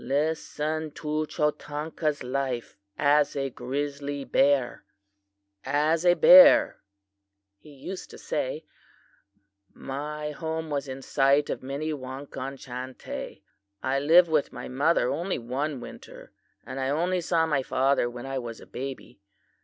"Listen 0.03 0.89
to 0.89 1.27
Chotanka's 1.27 2.23
life 2.23 2.75
as 2.97 3.35
a 3.35 3.51
grizzly 3.51 4.23
bear." 4.25 4.83
"'As 5.63 6.07
a 6.07 6.15
bear,' 6.15 6.79
he 7.59 7.69
used 7.69 8.09
to 8.09 8.17
say, 8.17 8.65
'my 9.75 10.31
home 10.31 10.71
was 10.71 10.87
in 10.87 11.03
sight 11.03 11.51
of 11.51 11.61
the 11.61 11.67
Minnewakan 11.67 12.57
Chantay. 12.57 13.41
I 13.83 13.99
lived 13.99 14.29
with 14.31 14.51
my 14.51 14.67
mother 14.67 15.09
only 15.11 15.37
one 15.37 15.79
winter, 15.79 16.31
and 16.65 16.79
I 16.79 16.89
only 16.89 17.21
saw 17.21 17.45
my 17.45 17.61
father 17.61 18.09
when 18.09 18.25
I 18.25 18.39
was 18.39 18.59
a 18.59 18.65
baby. 18.65 19.19